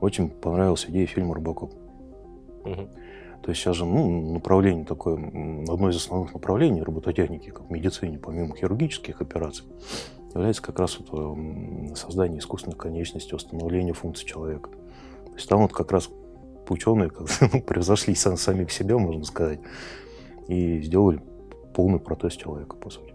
очень 0.00 0.30
понравилась 0.30 0.86
идея 0.88 1.06
фильма 1.06 1.34
«Робокоп». 1.34 1.72
Угу. 2.64 2.88
То 3.42 3.48
есть 3.48 3.60
сейчас 3.60 3.76
же 3.76 3.84
ну, 3.84 4.32
направление 4.32 4.84
такое, 4.84 5.16
одно 5.16 5.90
из 5.90 5.96
основных 5.96 6.34
направлений 6.34 6.82
робототехники, 6.82 7.50
как 7.50 7.68
в 7.68 7.70
медицине, 7.70 8.18
помимо 8.18 8.54
хирургических 8.54 9.20
операций, 9.20 9.64
является 10.34 10.62
как 10.62 10.78
раз 10.78 10.98
вот 11.00 11.98
создание 11.98 12.38
искусственных 12.38 12.78
конечностей, 12.78 13.34
установление 13.34 13.94
функций 13.94 14.26
человека. 14.26 14.70
То 14.70 15.32
есть 15.34 15.48
там 15.48 15.62
вот 15.62 15.72
как 15.72 15.90
раз 15.90 16.10
ученые 16.70 17.10
как, 17.10 17.28
ну, 17.52 17.62
превзошли 17.62 18.14
сам, 18.14 18.36
сами 18.36 18.64
к 18.64 18.70
себе, 18.70 18.96
можно 18.96 19.24
сказать, 19.24 19.60
и 20.48 20.80
сделали 20.82 21.20
полный 21.74 22.00
протез 22.00 22.34
человека, 22.34 22.76
по 22.76 22.90
сути. 22.90 23.14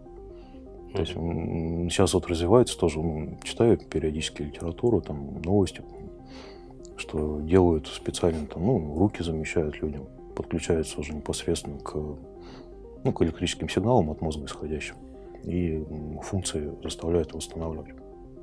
То 0.93 1.01
есть 1.01 1.11
сейчас 1.13 2.13
вот 2.13 2.27
развивается 2.27 2.79
тоже, 2.79 3.01
ну, 3.01 3.37
читаю 3.43 3.77
периодически 3.77 4.43
литературу, 4.43 5.01
там 5.01 5.41
новости, 5.41 5.81
что 6.95 7.41
делают 7.41 7.87
специально, 7.87 8.45
там, 8.47 8.65
ну, 8.65 8.97
руки 8.97 9.21
замещают 9.21 9.81
людям, 9.81 10.07
подключаются 10.35 10.99
уже 11.01 11.13
непосредственно 11.13 11.79
к, 11.79 11.93
ну, 13.03 13.11
к 13.11 13.21
электрическим 13.21 13.67
сигналам 13.67 14.09
от 14.09 14.21
мозга 14.21 14.45
исходящим, 14.45 14.95
и 15.43 15.85
функции 16.23 16.71
заставляют 16.81 17.33
восстанавливать. 17.33 17.93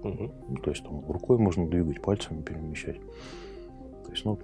Угу. 0.02 0.33
Ну, 0.49 0.57
то 0.57 0.71
есть 0.71 0.85
там 0.85 1.04
рукой 1.11 1.38
можно 1.38 1.66
двигать, 1.66 2.02
пальцами 2.02 2.42
перемещать. 2.42 2.99
То 4.04 4.11
есть, 4.11 4.25
ну, 4.25 4.38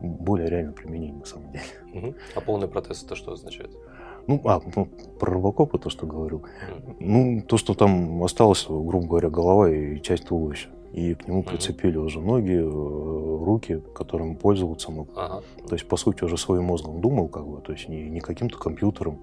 более 0.00 0.48
реальное 0.48 0.72
применение 0.72 1.18
на 1.18 1.24
самом 1.24 1.52
деле. 1.52 1.64
Угу. 1.94 2.14
А 2.36 2.40
полный 2.40 2.68
протез 2.68 3.02
это 3.02 3.14
что 3.14 3.32
означает? 3.32 3.70
Ну, 4.28 4.42
а, 4.44 4.60
ну, 4.76 4.88
про 5.18 5.32
робокопа 5.32 5.78
то, 5.78 5.88
что 5.88 6.06
говорил. 6.06 6.42
Mm. 6.42 6.96
Ну, 7.00 7.42
то, 7.46 7.56
что 7.56 7.72
там 7.72 8.22
осталось, 8.22 8.66
грубо 8.68 9.06
говоря, 9.06 9.30
голова 9.30 9.70
и 9.70 10.00
часть 10.02 10.26
туловища. 10.26 10.68
И 10.92 11.14
к 11.14 11.26
нему 11.26 11.42
прицепили 11.42 11.96
уже 11.96 12.20
ноги, 12.20 12.52
э, 12.52 12.62
руки, 12.62 13.82
которым 13.94 14.36
пользоваться 14.36 14.90
мог. 14.90 15.08
Ага. 15.16 15.42
То 15.66 15.74
есть, 15.74 15.88
по 15.88 15.96
сути, 15.96 16.24
уже 16.24 16.36
своим 16.36 16.64
мозгом 16.64 17.00
думал, 17.00 17.28
как 17.28 17.46
бы, 17.46 17.62
то 17.62 17.72
есть 17.72 17.88
не, 17.88 18.10
не 18.10 18.20
каким-то 18.20 18.58
компьютером, 18.58 19.18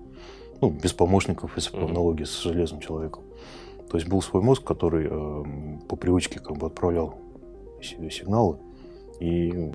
ну, 0.62 0.72
без 0.72 0.94
помощников, 0.94 1.56
если 1.56 1.72
по 1.72 1.86
аналогии 1.86 2.24
с 2.24 2.42
железным 2.42 2.82
человеком. 2.82 3.24
То 3.90 3.98
есть 3.98 4.10
был 4.10 4.22
свой 4.24 4.42
мозг, 4.42 4.64
который 4.64 5.08
э, 5.10 5.44
по 5.88 5.96
привычке 5.96 6.40
как 6.40 6.58
бы 6.58 6.66
отправлял 6.66 7.16
сигналы, 7.82 8.58
и 9.20 9.72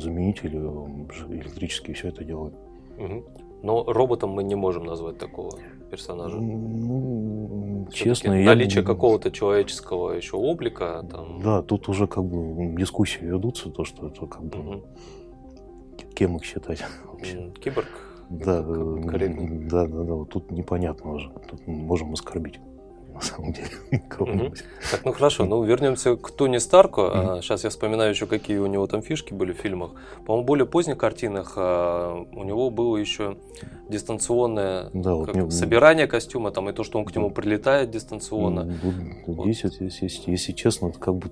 заменители 0.00 0.58
э, 0.58 1.34
электрические 1.34 1.94
все 1.94 2.08
это 2.08 2.24
делали. 2.24 2.54
Угу. 2.98 3.24
Но 3.62 3.84
роботом 3.84 4.30
мы 4.30 4.44
не 4.44 4.54
можем 4.54 4.84
назвать 4.84 5.18
такого 5.18 5.58
персонажа. 5.90 6.36
Ну, 6.36 7.86
честно, 7.92 8.32
я... 8.32 8.46
Наличие 8.46 8.84
какого-то 8.84 9.30
человеческого 9.30 10.12
еще 10.12 10.36
облика. 10.36 11.04
Там... 11.10 11.40
Да, 11.42 11.62
тут 11.62 11.88
уже 11.88 12.06
как 12.06 12.24
бы 12.24 12.76
дискуссии 12.78 13.24
ведутся, 13.24 13.70
то, 13.70 13.84
что 13.84 14.08
это 14.08 14.26
как 14.26 14.44
бы... 14.44 14.58
Угу. 14.58 14.82
Кем 16.14 16.36
их 16.36 16.44
считать 16.44 16.84
вообще? 17.04 17.50
Киборг? 17.62 17.88
Да, 18.28 18.64
э, 18.66 18.98
да, 19.70 19.86
да, 19.86 20.02
да, 20.02 20.14
вот 20.14 20.30
тут 20.30 20.50
непонятно 20.50 21.12
уже. 21.12 21.30
Тут 21.48 21.66
можем 21.66 22.12
оскорбить 22.12 22.60
на 23.16 23.22
самом 23.22 23.52
деле. 23.52 23.68
Угу. 24.18 24.54
Так, 24.90 25.04
ну 25.04 25.12
хорошо, 25.12 25.44
ну 25.44 25.62
вернемся 25.62 26.16
к 26.16 26.30
Тони 26.30 26.58
Старку. 26.58 27.02
Угу. 27.02 27.42
Сейчас 27.42 27.64
я 27.64 27.70
вспоминаю 27.70 28.10
еще, 28.10 28.26
какие 28.26 28.58
у 28.58 28.66
него 28.66 28.86
там 28.86 29.02
фишки 29.02 29.34
были 29.34 29.52
в 29.52 29.56
фильмах. 29.56 29.90
По-моему, 30.24 30.42
в 30.42 30.46
более 30.46 30.66
поздних 30.66 30.96
картинах 30.96 31.54
а, 31.56 32.24
у 32.32 32.44
него 32.44 32.70
было 32.70 32.96
еще 32.96 33.36
дистанционное 33.88 34.90
да, 34.92 35.14
вот 35.14 35.34
мне... 35.34 35.50
собирание 35.50 36.06
костюма, 36.06 36.50
там, 36.50 36.68
и 36.70 36.72
то, 36.72 36.84
что 36.84 36.98
он 36.98 37.04
к 37.04 37.14
нему 37.14 37.30
прилетает 37.30 37.90
дистанционно. 37.90 38.64
Ну, 38.64 39.34
вот. 39.34 39.44
Здесь, 39.44 39.64
вот, 39.64 39.80
если, 39.80 40.30
если 40.30 40.52
честно, 40.52 40.92
как 40.92 41.14
бы, 41.16 41.30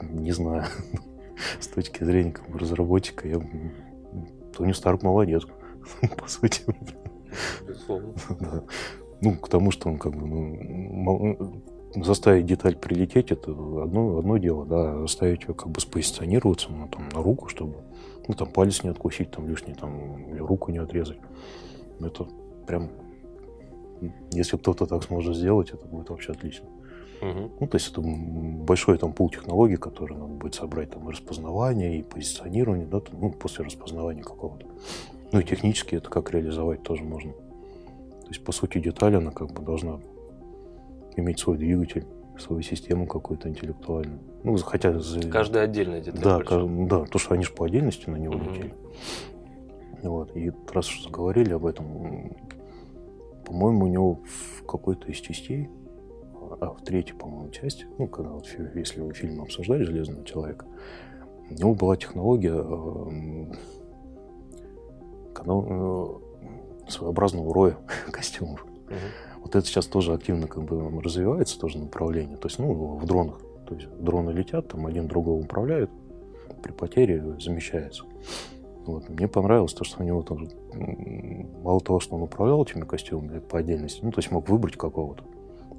не 0.00 0.32
знаю, 0.32 0.64
с 1.60 1.68
точки 1.68 2.04
зрения 2.04 2.32
как 2.32 2.48
бы, 2.50 2.58
разработчика, 2.58 3.28
я 3.28 3.40
Тони 4.56 4.72
Старк 4.72 5.02
молодец, 5.02 5.44
по 6.16 6.28
сути. 6.28 6.62
Безусловно. 7.66 8.14
да. 8.40 8.62
Ну, 9.20 9.36
к 9.36 9.48
тому, 9.48 9.70
что 9.70 9.88
он 9.88 9.98
как 9.98 10.12
бы 10.14 10.26
ну, 10.26 11.62
заставить 11.94 12.46
деталь 12.46 12.76
прилететь, 12.76 13.32
это 13.32 13.50
одно, 13.50 14.18
одно 14.18 14.38
дело, 14.38 14.64
да, 14.64 15.00
заставить 15.00 15.42
ее 15.42 15.54
как 15.54 15.68
бы 15.70 15.80
спозиционироваться 15.80 16.70
ну, 16.70 16.88
там, 16.88 17.08
на 17.12 17.22
руку, 17.22 17.48
чтобы 17.48 17.76
ну, 18.28 18.34
там 18.34 18.48
палец 18.50 18.82
не 18.82 18.90
откусить, 18.90 19.30
там 19.30 19.48
лишний, 19.48 19.74
там, 19.74 20.30
или 20.30 20.38
руку 20.38 20.70
не 20.70 20.78
отрезать. 20.78 21.18
Это 22.00 22.28
прям, 22.66 22.90
если 24.30 24.56
кто-то 24.56 24.86
так 24.86 25.02
сможет 25.02 25.34
сделать, 25.36 25.70
это 25.70 25.86
будет 25.86 26.10
вообще 26.10 26.32
отлично. 26.32 26.68
Угу. 27.20 27.50
Ну, 27.60 27.66
то 27.66 27.76
есть 27.76 27.90
это 27.90 28.00
большой 28.00 28.98
там 28.98 29.12
пул 29.12 29.30
технологий, 29.30 29.76
который 29.76 30.16
надо 30.16 30.32
будет 30.32 30.54
собрать 30.54 30.90
там 30.90 31.08
и 31.08 31.12
распознавание, 31.12 31.98
и 31.98 32.02
позиционирование, 32.02 32.86
да, 32.86 33.00
там, 33.00 33.20
ну, 33.20 33.30
после 33.32 33.64
распознавания 33.64 34.22
какого-то. 34.22 34.66
Ну 35.32 35.40
и 35.40 35.44
технически 35.44 35.96
это 35.96 36.08
как 36.08 36.30
реализовать 36.30 36.82
тоже 36.82 37.02
можно. 37.02 37.32
То 38.28 38.34
есть, 38.34 38.44
по 38.44 38.52
сути, 38.52 38.78
деталь, 38.78 39.16
она 39.16 39.30
как 39.30 39.52
бы 39.52 39.62
должна 39.62 40.00
иметь 41.16 41.38
свой 41.38 41.56
двигатель, 41.56 42.04
свою 42.38 42.60
систему 42.60 43.06
какую-то 43.06 43.48
интеллектуальную. 43.48 44.20
Ну, 44.44 44.54
хотя... 44.58 45.00
Каждая 45.32 45.64
отдельная 45.64 46.02
деталь. 46.02 46.22
Да, 46.22 46.38
к, 46.40 46.88
да, 46.88 47.06
то, 47.06 47.18
что 47.18 47.32
они 47.32 47.44
же 47.44 47.52
по 47.52 47.64
отдельности 47.64 48.10
на 48.10 48.16
него 48.16 48.34
угу. 48.34 48.50
летели. 48.50 48.74
Вот. 50.02 50.36
И 50.36 50.52
раз 50.70 50.90
уж 50.90 51.08
говорили 51.08 51.54
об 51.54 51.64
этом, 51.64 52.36
по-моему, 53.46 53.86
у 53.86 53.88
него 53.88 54.20
в 54.26 54.66
какой-то 54.66 55.08
из 55.08 55.16
частей, 55.16 55.70
а 56.60 56.74
в 56.74 56.82
третьей, 56.82 57.16
по-моему, 57.16 57.50
части, 57.50 57.86
ну, 57.96 58.08
когда 58.08 58.32
вот, 58.32 58.46
если 58.74 59.00
вы 59.00 59.14
фильм 59.14 59.40
обсуждали 59.40 59.84
«Железного 59.84 60.22
человека», 60.26 60.66
у 61.48 61.54
него 61.54 61.74
была 61.74 61.96
технология, 61.96 62.52
эм, 62.52 63.54
когда 65.34 65.54
э, 65.54 66.27
своеобразного 66.88 67.52
роя 67.52 67.76
костюмов. 68.10 68.64
Угу. 68.64 69.42
Вот 69.44 69.56
это 69.56 69.66
сейчас 69.66 69.86
тоже 69.86 70.12
активно 70.14 70.46
как 70.46 70.64
бы 70.64 71.02
развивается, 71.02 71.58
тоже 71.58 71.78
направление. 71.78 72.36
То 72.36 72.48
есть, 72.48 72.58
ну, 72.58 72.96
в 72.96 73.06
дронах. 73.06 73.40
То 73.66 73.74
есть 73.74 73.88
дроны 73.98 74.30
летят, 74.30 74.68
там 74.68 74.86
один 74.86 75.06
другого 75.06 75.40
управляет, 75.40 75.90
при 76.62 76.72
потере 76.72 77.22
замещается. 77.38 78.04
Вот. 78.86 79.08
Мне 79.10 79.28
понравилось 79.28 79.74
то, 79.74 79.84
что 79.84 80.02
у 80.02 80.06
него 80.06 80.22
там 80.22 80.48
мало 81.62 81.80
того, 81.80 82.00
что 82.00 82.16
он 82.16 82.22
управлял 82.22 82.62
этими 82.62 82.84
костюмами 82.84 83.38
по 83.38 83.58
отдельности, 83.58 84.00
ну, 84.02 84.10
то 84.10 84.20
есть 84.20 84.30
мог 84.30 84.48
выбрать 84.48 84.76
какого-то 84.76 85.24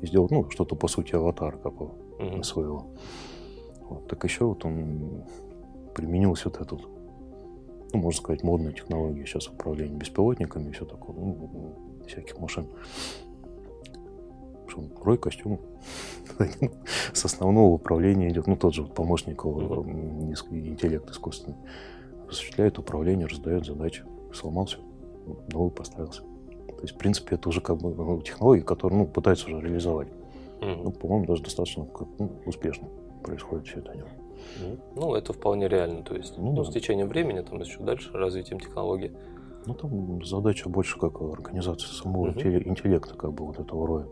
и 0.02 0.06
сделать, 0.06 0.32
ну, 0.32 0.50
что-то 0.50 0.76
по 0.76 0.88
сути 0.88 1.16
аватара 1.16 1.58
какого 1.58 1.96
mm 2.20 2.44
своего. 2.44 2.88
Вот. 3.90 4.08
Так 4.08 4.24
еще 4.24 4.46
вот 4.46 4.64
он 4.64 5.24
применил 5.96 6.36
вот 6.46 6.62
этот 6.62 6.82
ну, 7.94 8.00
можно 8.00 8.22
сказать, 8.22 8.44
модная 8.44 8.72
технология 8.72 9.26
сейчас 9.26 9.48
управления 9.48 9.96
беспилотниками 9.96 10.70
и 10.70 10.72
все 10.72 10.86
такое, 10.86 11.16
ну, 11.16 11.76
всяких 12.08 12.38
машин. 12.40 12.68
Что, 14.68 14.84
рой 15.02 15.18
костюм 15.18 15.60
с 17.14 17.26
основного 17.26 17.74
управления 17.74 18.30
идет, 18.30 18.48
ну, 18.48 18.56
тот 18.56 18.74
же 18.74 18.84
помощник 18.84 19.44
интеллект 19.46 21.10
искусственный, 21.10 21.58
осуществляет 22.28 22.78
управление, 22.78 23.28
раздает 23.28 23.66
задачи. 23.66 24.04
Сломался, 24.34 24.78
новый 25.52 25.72
поставился. 25.72 26.22
То 26.22 26.84
есть, 26.84 26.94
в 26.94 26.98
принципе, 26.98 27.36
это 27.36 27.50
уже 27.50 27.62
как 27.62 27.78
бы 27.78 27.94
ну, 27.94 28.22
технологии, 28.22 28.62
которые 28.62 29.00
ну, 29.00 29.08
пытаются 29.08 29.48
уже 29.48 29.60
реализовать. 29.60 30.08
Mm-hmm. 30.62 30.82
Ну, 30.84 30.92
по-моему, 30.92 31.26
даже 31.26 31.44
достаточно 31.44 31.88
ну, 32.20 32.32
успешно 32.46 32.88
происходит 33.24 33.68
все 33.68 33.80
это. 33.80 33.94
Ну, 34.96 35.16
это 35.16 35.34
вполне 35.34 35.68
реально. 35.68 36.04
То 36.04 36.16
есть, 36.16 36.38
ну, 36.38 36.52
ну 36.52 36.64
да. 36.64 36.70
с 36.70 36.74
течением 36.74 37.08
времени, 37.08 37.42
там 37.42 37.60
еще 37.60 37.80
дальше 37.80 38.12
развитием 38.14 38.60
технологий. 38.60 39.12
Ну, 39.66 39.74
там 39.74 40.24
задача 40.24 40.70
больше 40.70 40.98
как 41.00 41.22
организация 41.22 41.90
самого 41.90 42.30
угу. 42.30 42.40
интеллекта, 42.40 43.16
как 43.16 43.34
бы 43.34 43.46
вот 43.46 43.60
этого 43.60 43.88
роя. 43.88 44.06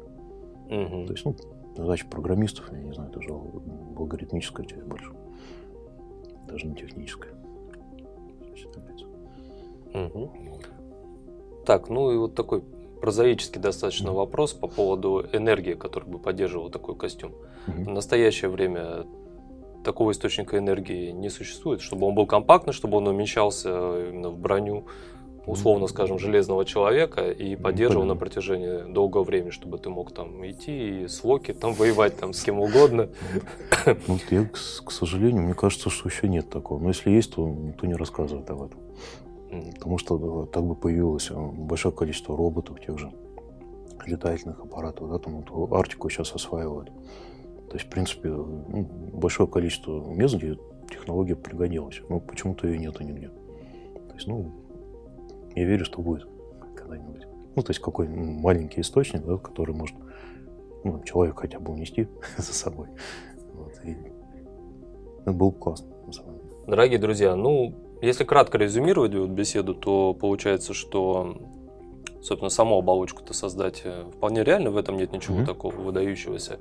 Угу. 0.70 1.06
То 1.08 1.14
есть, 1.14 1.26
ну, 1.26 1.36
задача 1.76 2.06
программистов, 2.08 2.72
я 2.72 2.80
не 2.80 2.94
знаю, 2.94 3.10
это 3.10 3.22
же 3.22 3.30
алгоритмическая 3.96 4.66
часть 4.66 4.84
больше. 4.84 5.12
Даже 6.48 6.68
не 6.68 6.76
техническая. 6.76 7.34
Угу. 9.94 10.32
Так, 11.66 11.90
ну 11.90 12.12
и 12.12 12.18
вот 12.18 12.36
такой 12.36 12.62
прозаический 13.02 13.60
достаточно 13.60 14.10
mm 14.10 14.14
вопрос 14.14 14.54
по 14.54 14.68
поводу 14.68 15.26
энергии, 15.34 15.74
которая 15.74 16.10
бы 16.10 16.20
поддерживала 16.20 16.70
такой 16.70 16.96
костюм. 16.96 17.34
mm 17.68 17.86
В 17.86 17.90
настоящее 17.90 18.50
время 18.50 19.06
такого 19.88 20.12
источника 20.12 20.58
энергии 20.58 21.12
не 21.12 21.30
существует, 21.30 21.82
чтобы 21.82 22.08
он 22.08 22.14
был 22.14 22.28
компактный, 22.28 22.74
чтобы 22.74 22.98
он 22.98 23.08
умещался 23.08 23.70
именно 24.10 24.30
в 24.30 24.38
броню, 24.38 24.86
условно 25.46 25.88
скажем, 25.88 26.20
железного 26.20 26.66
человека 26.66 27.32
и 27.32 27.56
поддерживал 27.56 28.06
на 28.06 28.18
протяжении 28.18 28.92
долгого 28.92 29.24
времени, 29.24 29.50
чтобы 29.50 29.78
ты 29.78 29.90
мог 29.90 30.12
там 30.12 30.46
идти 30.46 31.04
и 31.04 31.08
с 31.08 31.24
Локи 31.24 31.54
там 31.54 31.74
воевать 31.74 32.20
там 32.20 32.34
с 32.34 32.44
кем 32.44 32.60
угодно. 32.60 33.08
Ну, 34.08 34.20
я, 34.30 34.46
к 34.46 34.92
сожалению, 34.92 35.44
мне 35.44 35.54
кажется, 35.54 35.90
что 35.90 36.10
еще 36.10 36.28
нет 36.28 36.50
такого. 36.50 36.80
Но 36.80 36.90
если 36.90 37.10
есть, 37.10 37.34
то 37.34 37.48
никто 37.48 37.88
не 37.88 37.96
рассказывает 37.96 38.50
об 38.50 38.64
этом. 38.64 38.80
Потому 39.76 39.98
что 39.98 40.46
так 40.52 40.64
бы 40.64 40.76
появилось 40.76 41.32
э, 41.32 41.36
большое 41.36 41.96
количество 41.96 42.36
роботов, 42.36 42.78
тех 42.86 43.00
же 43.00 43.14
летательных 44.06 44.60
аппаратов, 44.60 45.10
да, 45.10 45.18
там 45.20 45.42
вот 45.42 45.72
Арктику 45.72 46.10
сейчас 46.10 46.34
осваивают. 46.34 46.92
Есть, 47.76 47.88
в 47.88 47.90
принципе, 47.90 48.30
ну, 48.30 48.88
большое 49.14 49.50
количество 49.50 50.04
мест, 50.14 50.36
где 50.36 50.58
технология 50.90 51.36
пригодилась. 51.36 52.02
Но 52.10 52.20
почему-то 52.20 52.68
ее 52.68 52.78
нету 52.78 53.04
нигде. 53.04 53.28
То 53.28 54.14
есть, 54.16 54.28
ну, 54.28 54.52
я 55.56 55.66
верю, 55.66 55.86
что 55.86 56.02
будет 56.02 56.28
когда-нибудь. 56.76 57.28
Ну, 57.56 57.62
то 57.62 57.72
есть, 57.72 57.82
какой 57.82 58.08
маленький 58.08 58.82
источник, 58.82 59.26
да, 59.26 59.38
который 59.38 59.76
может 59.76 59.96
ну, 60.84 61.04
человек 61.04 61.40
хотя 61.40 61.60
бы 61.60 61.74
унести 61.74 62.08
за 62.38 62.54
собой. 62.54 62.88
Вот, 63.54 63.74
и 63.84 63.98
это 65.22 65.32
было 65.32 65.50
бы 65.50 65.58
классно, 65.58 65.88
на 66.06 66.14
самом 66.14 66.38
деле. 66.38 66.50
Дорогие 66.68 67.00
друзья, 67.00 67.36
ну, 67.36 67.76
если 68.02 68.24
кратко 68.24 68.58
резюмировать 68.58 69.14
вот 69.16 69.30
беседу, 69.30 69.74
то 69.74 70.14
получается, 70.14 70.74
что, 70.74 71.38
собственно, 72.22 72.50
саму 72.50 72.78
оболочку-то 72.78 73.34
создать 73.34 73.82
э, 73.84 74.06
вполне 74.16 74.44
реально, 74.44 74.72
в 74.72 74.78
этом 74.78 74.98
нет 74.98 75.12
ничего 75.12 75.40
mm-hmm. 75.40 75.46
такого 75.46 75.76
выдающегося. 75.76 76.60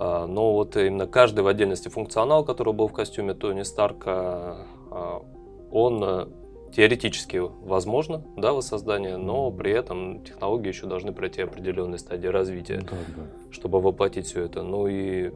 А, 0.00 0.26
но 0.26 0.54
вот 0.54 0.76
именно 0.76 1.06
каждый 1.06 1.40
в 1.40 1.46
отдельности 1.46 1.88
функционал, 1.88 2.42
который 2.42 2.72
был 2.72 2.88
в 2.88 2.92
костюме 2.94 3.34
Тони 3.34 3.62
Старка, 3.64 4.66
а, 4.90 5.22
он 5.70 6.02
э, 6.02 6.26
теоретически 6.74 7.36
возможно, 7.36 8.24
да, 8.34 8.54
воссоздание, 8.54 9.18
но 9.18 9.50
при 9.50 9.72
этом 9.72 10.24
технологии 10.24 10.68
еще 10.68 10.86
должны 10.86 11.12
пройти 11.12 11.42
определенные 11.42 11.98
стадии 11.98 12.28
развития, 12.28 12.78
да, 12.78 12.96
да. 13.14 13.22
чтобы 13.50 13.78
воплотить 13.78 14.26
все 14.26 14.44
это. 14.44 14.62
Ну 14.62 14.86
и 14.86 15.32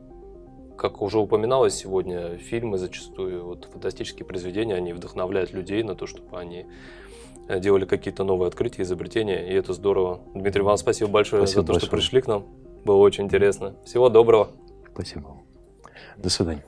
как 0.79 1.03
уже 1.03 1.19
упоминалось 1.19 1.75
сегодня, 1.75 2.39
фильмы 2.39 2.79
зачастую, 2.79 3.45
вот 3.45 3.69
фантастические 3.71 4.25
произведения, 4.25 4.77
они 4.77 4.95
вдохновляют 4.95 5.53
людей 5.53 5.83
на 5.83 5.95
то, 5.95 6.07
чтобы 6.07 6.39
они 6.39 6.65
э, 7.49 7.61
делали 7.61 7.85
какие-то 7.85 8.25
новые 8.25 8.49
открытия, 8.49 8.81
изобретения, 8.85 9.47
и 9.47 9.53
это 9.53 9.75
здорово. 9.75 10.23
Дмитрий, 10.35 10.63
вам 10.63 10.79
спасибо 10.79 11.11
большое 11.11 11.43
спасибо 11.43 11.61
за 11.61 11.67
то, 11.67 11.73
большое. 11.75 11.89
что 11.89 11.97
пришли 11.99 12.23
к 12.23 12.27
нам. 12.29 12.64
Было 12.85 12.97
очень 12.97 13.25
интересно. 13.25 13.75
Всего 13.85 14.09
доброго. 14.09 14.51
Спасибо. 14.93 15.37
До 16.17 16.31
свидания. 16.31 16.65